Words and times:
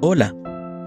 Hola 0.00 0.32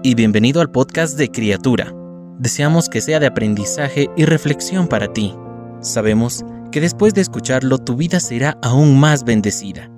y 0.02 0.14
bienvenido 0.14 0.62
al 0.62 0.70
podcast 0.70 1.18
de 1.18 1.28
Criatura. 1.28 1.92
Deseamos 2.38 2.88
que 2.88 3.02
sea 3.02 3.20
de 3.20 3.26
aprendizaje 3.26 4.08
y 4.16 4.24
reflexión 4.24 4.88
para 4.88 5.12
ti. 5.12 5.34
Sabemos 5.80 6.46
que 6.70 6.80
después 6.80 7.12
de 7.12 7.20
escucharlo 7.20 7.76
tu 7.76 7.94
vida 7.94 8.20
será 8.20 8.56
aún 8.62 8.98
más 8.98 9.24
bendecida. 9.24 9.90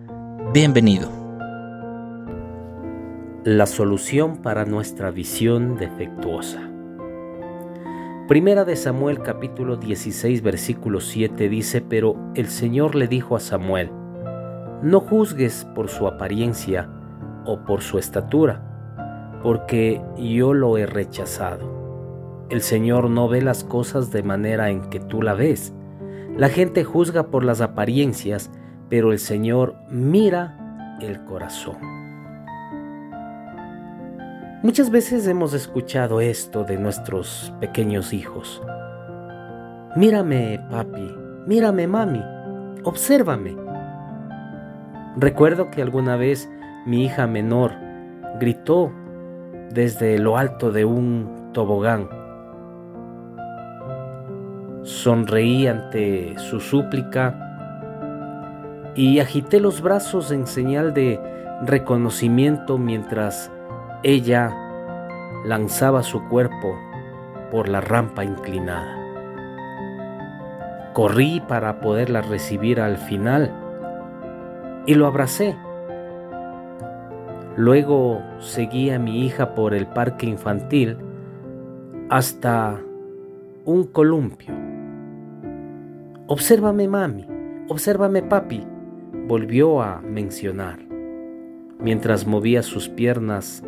Bienvenido. 0.52 1.08
La 3.44 3.66
solución 3.66 4.38
para 4.38 4.64
nuestra 4.64 5.12
visión 5.12 5.76
defectuosa. 5.76 6.68
Primera 8.26 8.64
de 8.64 8.74
Samuel 8.74 9.22
capítulo 9.22 9.76
16 9.76 10.42
versículo 10.42 11.00
7 11.00 11.48
dice, 11.48 11.82
pero 11.82 12.16
el 12.34 12.48
Señor 12.48 12.96
le 12.96 13.06
dijo 13.06 13.36
a 13.36 13.40
Samuel, 13.40 13.92
no 14.82 14.98
juzgues 14.98 15.68
por 15.76 15.88
su 15.88 16.08
apariencia 16.08 16.90
o 17.46 17.64
por 17.64 17.80
su 17.80 17.98
estatura 17.98 18.73
porque 19.44 20.00
yo 20.16 20.54
lo 20.54 20.78
he 20.78 20.86
rechazado. 20.86 22.46
El 22.48 22.62
Señor 22.62 23.10
no 23.10 23.28
ve 23.28 23.42
las 23.42 23.62
cosas 23.62 24.10
de 24.10 24.22
manera 24.22 24.70
en 24.70 24.88
que 24.88 25.00
tú 25.00 25.20
la 25.20 25.34
ves. 25.34 25.74
La 26.38 26.48
gente 26.48 26.82
juzga 26.82 27.24
por 27.24 27.44
las 27.44 27.60
apariencias, 27.60 28.50
pero 28.88 29.12
el 29.12 29.18
Señor 29.18 29.76
mira 29.90 30.96
el 31.02 31.22
corazón. 31.26 31.76
Muchas 34.62 34.88
veces 34.90 35.26
hemos 35.26 35.52
escuchado 35.52 36.22
esto 36.22 36.64
de 36.64 36.78
nuestros 36.78 37.52
pequeños 37.60 38.14
hijos. 38.14 38.62
Mírame, 39.94 40.58
papi, 40.70 41.14
mírame, 41.46 41.86
mami, 41.86 42.24
obsérvame. 42.82 43.54
Recuerdo 45.18 45.70
que 45.70 45.82
alguna 45.82 46.16
vez 46.16 46.48
mi 46.86 47.04
hija 47.04 47.26
menor 47.26 47.72
gritó 48.40 48.90
desde 49.74 50.18
lo 50.18 50.38
alto 50.38 50.70
de 50.70 50.84
un 50.84 51.50
tobogán. 51.52 52.08
Sonreí 54.82 55.66
ante 55.66 56.38
su 56.38 56.60
súplica 56.60 57.34
y 58.94 59.18
agité 59.18 59.58
los 59.58 59.82
brazos 59.82 60.30
en 60.30 60.46
señal 60.46 60.94
de 60.94 61.20
reconocimiento 61.62 62.78
mientras 62.78 63.50
ella 64.04 64.54
lanzaba 65.44 66.04
su 66.04 66.22
cuerpo 66.28 66.78
por 67.50 67.68
la 67.68 67.80
rampa 67.80 68.24
inclinada. 68.24 69.00
Corrí 70.92 71.42
para 71.48 71.80
poderla 71.80 72.22
recibir 72.22 72.80
al 72.80 72.96
final 72.96 73.52
y 74.86 74.94
lo 74.94 75.08
abracé 75.08 75.56
Luego 77.56 78.20
seguí 78.40 78.90
a 78.90 78.98
mi 78.98 79.24
hija 79.24 79.54
por 79.54 79.74
el 79.74 79.86
parque 79.86 80.26
infantil 80.26 80.96
hasta 82.10 82.80
un 83.64 83.84
columpio. 83.84 84.52
Obsérvame 86.26 86.88
mami, 86.88 87.26
obsérvame 87.68 88.22
papi, 88.22 88.66
volvió 89.28 89.82
a 89.82 90.00
mencionar, 90.00 90.80
mientras 91.78 92.26
movía 92.26 92.62
sus 92.62 92.88
piernas 92.88 93.62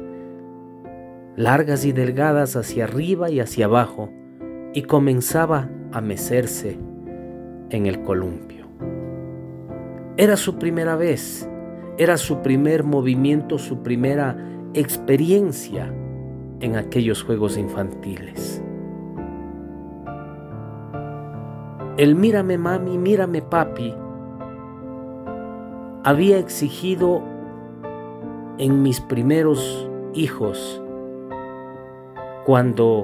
largas 1.36 1.84
y 1.84 1.92
delgadas 1.92 2.56
hacia 2.56 2.84
arriba 2.84 3.30
y 3.30 3.40
hacia 3.40 3.66
abajo 3.66 4.10
y 4.72 4.82
comenzaba 4.82 5.68
a 5.92 6.00
mecerse 6.00 6.78
en 7.70 7.86
el 7.86 8.02
columpio. 8.02 8.66
Era 10.16 10.36
su 10.36 10.58
primera 10.58 10.96
vez 10.96 11.48
era 11.98 12.16
su 12.16 12.42
primer 12.42 12.84
movimiento, 12.84 13.58
su 13.58 13.82
primera 13.82 14.36
experiencia 14.74 15.92
en 16.60 16.76
aquellos 16.76 17.22
juegos 17.22 17.56
infantiles. 17.56 18.62
El 21.96 22.14
mírame 22.14 22.58
mami, 22.58 22.98
mírame 22.98 23.40
papi 23.40 23.94
había 26.04 26.38
exigido 26.38 27.20
en 28.58 28.82
mis 28.82 29.00
primeros 29.00 29.90
hijos 30.14 30.80
cuando 32.44 33.02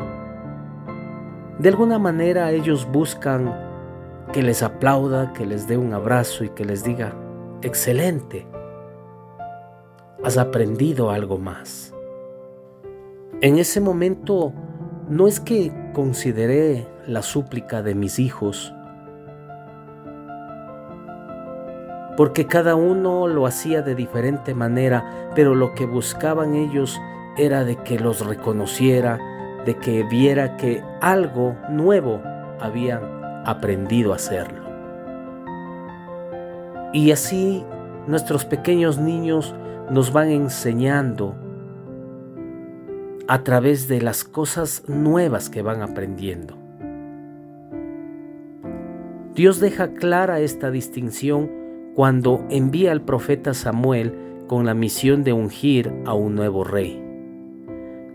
de 1.58 1.68
alguna 1.68 1.98
manera 1.98 2.52
ellos 2.52 2.86
buscan 2.92 3.52
que 4.32 4.40
les 4.42 4.62
aplauda, 4.62 5.32
que 5.32 5.44
les 5.44 5.66
dé 5.66 5.76
un 5.76 5.92
abrazo 5.92 6.44
y 6.44 6.50
que 6.50 6.64
les 6.64 6.84
diga, 6.84 7.12
excelente, 7.62 8.46
has 10.24 10.38
aprendido 10.38 11.10
algo 11.10 11.38
más. 11.38 11.92
En 13.40 13.58
ese 13.58 13.80
momento 13.80 14.52
no 15.08 15.26
es 15.26 15.40
que 15.40 15.72
consideré 15.94 16.86
la 17.06 17.22
súplica 17.22 17.82
de 17.82 17.94
mis 17.94 18.18
hijos, 18.18 18.72
porque 22.16 22.46
cada 22.46 22.76
uno 22.76 23.26
lo 23.26 23.46
hacía 23.46 23.82
de 23.82 23.94
diferente 23.94 24.54
manera, 24.54 25.30
pero 25.34 25.54
lo 25.54 25.74
que 25.74 25.86
buscaban 25.86 26.54
ellos 26.54 27.00
era 27.36 27.64
de 27.64 27.76
que 27.76 27.98
los 27.98 28.24
reconociera, 28.24 29.18
de 29.64 29.76
que 29.78 30.04
viera 30.04 30.56
que 30.56 30.84
algo 31.00 31.56
nuevo 31.70 32.20
habían 32.60 33.02
aprendido 33.44 34.12
a 34.12 34.16
hacerlo. 34.16 34.62
Y 36.92 37.10
así 37.10 37.64
nuestros 38.06 38.44
pequeños 38.44 38.98
niños 38.98 39.54
nos 39.92 40.10
van 40.10 40.30
enseñando 40.30 41.36
a 43.28 43.44
través 43.44 43.88
de 43.88 44.00
las 44.00 44.24
cosas 44.24 44.84
nuevas 44.88 45.50
que 45.50 45.60
van 45.60 45.82
aprendiendo. 45.82 46.56
Dios 49.34 49.60
deja 49.60 49.92
clara 49.92 50.40
esta 50.40 50.70
distinción 50.70 51.50
cuando 51.94 52.42
envía 52.48 52.90
al 52.90 53.02
profeta 53.02 53.52
Samuel 53.52 54.14
con 54.46 54.64
la 54.64 54.72
misión 54.72 55.24
de 55.24 55.34
ungir 55.34 55.92
a 56.06 56.14
un 56.14 56.36
nuevo 56.36 56.64
rey. 56.64 56.98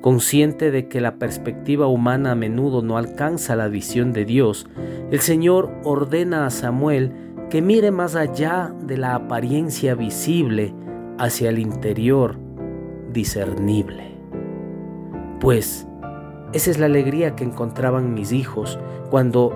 Consciente 0.01 0.71
de 0.71 0.87
que 0.87 0.99
la 0.99 1.19
perspectiva 1.19 1.85
humana 1.85 2.31
a 2.31 2.35
menudo 2.35 2.81
no 2.81 2.97
alcanza 2.97 3.55
la 3.55 3.67
visión 3.67 4.13
de 4.13 4.25
Dios, 4.25 4.67
el 5.11 5.19
Señor 5.19 5.71
ordena 5.83 6.47
a 6.47 6.49
Samuel 6.49 7.11
que 7.51 7.61
mire 7.61 7.91
más 7.91 8.15
allá 8.15 8.73
de 8.81 8.97
la 8.97 9.13
apariencia 9.13 9.93
visible 9.93 10.73
hacia 11.17 11.49
el 11.49 11.59
interior 11.59 12.37
discernible. 13.11 14.11
Pues 15.39 15.87
esa 16.53 16.71
es 16.71 16.79
la 16.79 16.85
alegría 16.85 17.35
que 17.35 17.43
encontraban 17.43 18.13
mis 18.13 18.31
hijos 18.31 18.79
cuando 19.09 19.53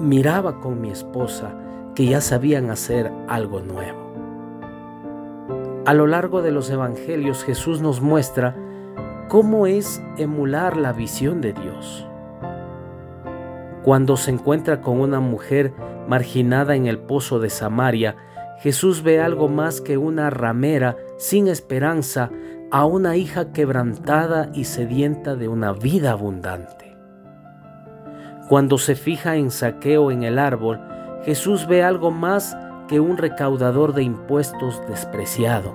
miraba 0.00 0.60
con 0.60 0.80
mi 0.80 0.90
esposa 0.90 1.54
que 1.94 2.06
ya 2.06 2.20
sabían 2.20 2.70
hacer 2.70 3.10
algo 3.28 3.60
nuevo. 3.60 4.04
A 5.86 5.94
lo 5.94 6.06
largo 6.06 6.42
de 6.42 6.50
los 6.50 6.70
evangelios 6.70 7.44
Jesús 7.44 7.80
nos 7.80 8.00
muestra 8.00 8.56
cómo 9.28 9.66
es 9.66 10.02
emular 10.16 10.76
la 10.76 10.92
visión 10.92 11.40
de 11.40 11.52
Dios. 11.52 12.06
Cuando 13.82 14.16
se 14.16 14.30
encuentra 14.30 14.80
con 14.80 15.00
una 15.00 15.20
mujer 15.20 15.74
marginada 16.08 16.74
en 16.74 16.86
el 16.86 16.98
pozo 16.98 17.38
de 17.38 17.50
Samaria, 17.50 18.16
Jesús 18.60 19.02
ve 19.02 19.20
algo 19.20 19.48
más 19.48 19.80
que 19.80 19.98
una 19.98 20.30
ramera 20.30 20.96
sin 21.16 21.48
esperanza 21.48 22.30
a 22.70 22.84
una 22.86 23.16
hija 23.16 23.52
quebrantada 23.52 24.50
y 24.52 24.64
sedienta 24.64 25.36
de 25.36 25.48
una 25.48 25.72
vida 25.72 26.12
abundante. 26.12 26.96
Cuando 28.48 28.78
se 28.78 28.94
fija 28.94 29.36
en 29.36 29.50
saqueo 29.50 30.10
en 30.10 30.22
el 30.22 30.38
árbol, 30.38 30.80
Jesús 31.24 31.66
ve 31.66 31.82
algo 31.82 32.10
más 32.10 32.56
que 32.88 33.00
un 33.00 33.16
recaudador 33.16 33.94
de 33.94 34.02
impuestos 34.02 34.82
despreciado. 34.88 35.74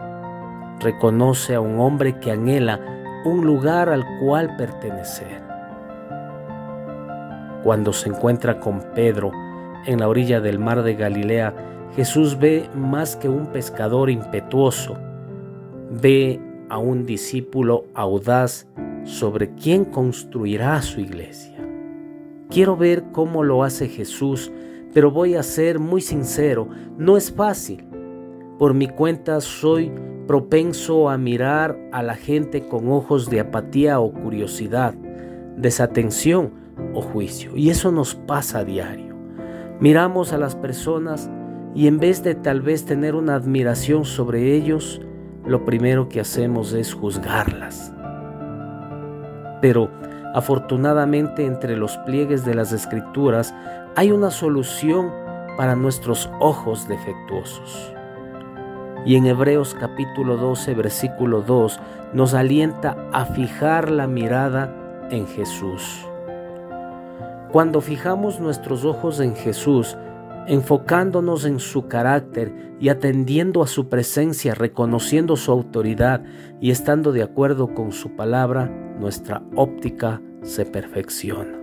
Reconoce 0.80 1.56
a 1.56 1.62
un 1.62 1.80
hombre 1.80 2.20
que 2.20 2.32
anhela 2.32 2.80
un 3.26 3.46
lugar 3.46 3.90
al 3.90 4.06
cual 4.20 4.56
pertenecer. 4.56 5.42
Cuando 7.64 7.92
se 7.92 8.10
encuentra 8.10 8.60
con 8.60 8.82
Pedro 8.94 9.32
en 9.86 10.00
la 10.00 10.08
orilla 10.08 10.40
del 10.40 10.60
mar 10.60 10.84
de 10.84 10.96
Galilea, 10.96 11.54
Jesús 11.96 12.38
ve 12.38 12.70
más 12.76 13.16
que 13.16 13.28
un 13.28 13.48
pescador 13.48 14.10
impetuoso, 14.10 14.98
ve 15.90 16.40
a 16.70 16.78
un 16.78 17.06
discípulo 17.06 17.86
audaz 17.94 18.68
sobre 19.04 19.54
quien 19.56 19.86
construirá 19.86 20.82
su 20.82 21.02
iglesia. 21.02 21.58
Quiero 22.50 22.76
ver 22.78 23.06
cómo 23.12 23.44
lo 23.44 23.64
hace 23.64 23.88
Jesús, 23.88 24.52
pero 24.94 25.12
voy 25.12 25.36
a 25.36 25.44
ser 25.44 25.80
muy 25.80 26.02
sincero, 26.02 26.68
no 26.98 27.18
es 27.18 27.32
fácil. 27.32 27.86
Por 28.58 28.74
mi 28.74 28.88
cuenta 28.88 29.40
soy 29.42 29.92
propenso 30.28 31.10
a 31.10 31.18
mirar 31.18 31.78
a 31.92 32.04
la 32.04 32.16
gente 32.16 32.68
con 32.68 32.90
ojos 32.92 33.30
de 33.30 33.40
apatía 33.40 34.00
o 34.00 34.12
curiosidad, 34.12 34.94
desatención 35.58 36.54
o 36.94 37.02
juicio, 37.02 37.56
y 37.56 37.70
eso 37.70 37.92
nos 37.92 38.16
pasa 38.16 38.60
a 38.60 38.64
diario. 38.64 39.16
Miramos 39.80 40.34
a 40.34 40.38
las 40.38 40.56
personas 40.56 41.30
y 41.74 41.88
en 41.88 42.00
vez 42.00 42.24
de 42.24 42.36
tal 42.36 42.62
vez 42.62 42.86
tener 42.86 43.16
una 43.16 43.36
admiración 43.36 44.06
sobre 44.06 44.56
ellos, 44.56 45.02
lo 45.46 45.66
primero 45.66 46.10
que 46.10 46.20
hacemos 46.20 46.74
es 46.74 46.94
juzgarlas. 46.94 47.94
Pero 49.62 49.90
afortunadamente 50.34 51.46
entre 51.46 51.76
los 51.76 51.98
pliegues 52.00 52.46
de 52.46 52.56
las 52.56 52.72
escrituras 52.72 53.54
hay 53.96 54.12
una 54.12 54.32
solución 54.32 55.12
para 55.58 55.76
nuestros 55.76 56.30
ojos 56.40 56.88
defectuosos. 56.88 57.94
Y 59.06 59.16
en 59.16 59.26
Hebreos 59.26 59.76
capítulo 59.80 60.38
12, 60.38 60.74
versículo 60.74 61.42
2, 61.42 61.80
nos 62.14 62.34
alienta 62.34 62.98
a 63.12 63.26
fijar 63.26 63.90
la 63.90 64.08
mirada 64.08 64.74
en 65.10 65.26
Jesús. 65.28 66.06
Cuando 67.52 67.82
fijamos 67.82 68.40
nuestros 68.40 68.86
ojos 68.86 69.20
en 69.20 69.36
Jesús, 69.36 69.98
enfocándonos 70.50 71.46
en 71.46 71.60
su 71.60 71.88
carácter 71.88 72.52
y 72.80 72.90
atendiendo 72.90 73.62
a 73.62 73.68
su 73.68 73.88
presencia, 73.88 74.56
reconociendo 74.56 75.36
su 75.36 75.52
autoridad 75.52 76.24
y 76.60 76.72
estando 76.72 77.12
de 77.12 77.22
acuerdo 77.22 77.76
con 77.76 77.92
su 77.92 78.16
palabra, 78.16 78.66
nuestra 79.00 79.44
óptica 79.56 80.24
se 80.42 80.66
perfecciona. 80.66 81.56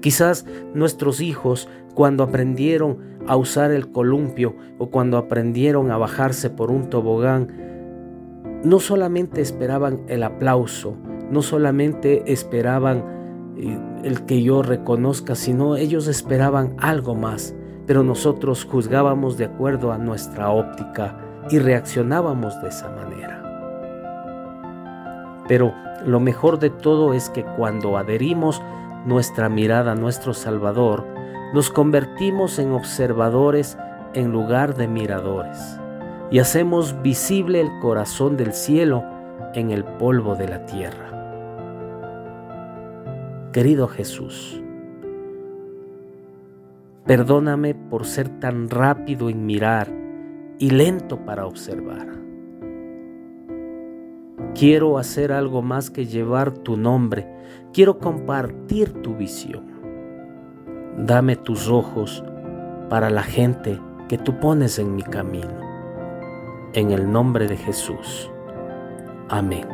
Quizás 0.00 0.46
nuestros 0.72 1.20
hijos, 1.20 1.68
cuando 1.94 2.22
aprendieron 2.22 2.98
a 3.26 3.36
usar 3.36 3.72
el 3.72 3.90
columpio 3.90 4.54
o 4.78 4.90
cuando 4.90 5.18
aprendieron 5.18 5.90
a 5.90 5.96
bajarse 5.96 6.48
por 6.48 6.70
un 6.70 6.90
tobogán, 6.90 7.48
no 8.62 8.78
solamente 8.78 9.40
esperaban 9.40 10.02
el 10.06 10.22
aplauso, 10.22 10.96
no 11.28 11.42
solamente 11.42 12.32
esperaban 12.32 13.13
el 13.56 14.24
que 14.26 14.42
yo 14.42 14.62
reconozca, 14.62 15.34
sino 15.34 15.76
ellos 15.76 16.06
esperaban 16.06 16.76
algo 16.78 17.14
más, 17.14 17.54
pero 17.86 18.02
nosotros 18.02 18.64
juzgábamos 18.64 19.36
de 19.36 19.46
acuerdo 19.46 19.92
a 19.92 19.98
nuestra 19.98 20.50
óptica 20.50 21.18
y 21.50 21.58
reaccionábamos 21.58 22.60
de 22.62 22.68
esa 22.68 22.88
manera. 22.90 23.40
Pero 25.46 25.74
lo 26.06 26.20
mejor 26.20 26.58
de 26.58 26.70
todo 26.70 27.14
es 27.14 27.30
que 27.30 27.44
cuando 27.44 27.96
adherimos 27.96 28.62
nuestra 29.04 29.48
mirada 29.48 29.92
a 29.92 29.96
nuestro 29.96 30.32
Salvador, 30.34 31.06
nos 31.52 31.70
convertimos 31.70 32.58
en 32.58 32.72
observadores 32.72 33.78
en 34.14 34.32
lugar 34.32 34.74
de 34.74 34.88
miradores 34.88 35.78
y 36.30 36.38
hacemos 36.38 37.00
visible 37.02 37.60
el 37.60 37.70
corazón 37.80 38.36
del 38.36 38.52
cielo 38.52 39.04
en 39.54 39.70
el 39.70 39.84
polvo 39.84 40.34
de 40.34 40.48
la 40.48 40.66
tierra. 40.66 41.03
Querido 43.54 43.86
Jesús, 43.86 44.60
perdóname 47.06 47.76
por 47.76 48.04
ser 48.04 48.28
tan 48.40 48.68
rápido 48.68 49.30
en 49.30 49.46
mirar 49.46 49.86
y 50.58 50.70
lento 50.70 51.24
para 51.24 51.46
observar. 51.46 52.08
Quiero 54.56 54.98
hacer 54.98 55.30
algo 55.30 55.62
más 55.62 55.88
que 55.88 56.04
llevar 56.04 56.50
tu 56.50 56.76
nombre, 56.76 57.28
quiero 57.72 58.00
compartir 58.00 58.92
tu 59.02 59.14
visión. 59.14 59.62
Dame 60.98 61.36
tus 61.36 61.68
ojos 61.68 62.24
para 62.90 63.08
la 63.08 63.22
gente 63.22 63.78
que 64.08 64.18
tú 64.18 64.40
pones 64.40 64.80
en 64.80 64.96
mi 64.96 65.04
camino. 65.04 65.60
En 66.72 66.90
el 66.90 67.08
nombre 67.08 67.46
de 67.46 67.56
Jesús. 67.56 68.28
Amén. 69.28 69.73